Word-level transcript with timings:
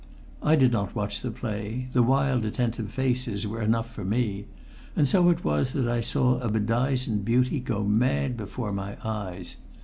I 0.41 0.55
did 0.55 0.71
not 0.71 0.95
watch 0.95 1.21
the 1.21 1.29
play; 1.29 1.87
the 1.93 2.01
wild, 2.01 2.43
attentive 2.43 2.89
faces 2.89 3.45
were 3.45 3.61
enough 3.61 3.87
for 3.93 4.03
me; 4.03 4.47
and 4.95 5.07
so 5.07 5.29
it 5.29 5.43
was 5.43 5.73
that 5.73 5.87
I 5.87 6.01
saw 6.01 6.39
a 6.39 6.49
bedizened 6.49 7.23
beauty 7.23 7.59
go 7.59 7.83
mad 7.83 8.35
before 8.35 8.71
my 8.73 8.97
eyes. 9.03 9.57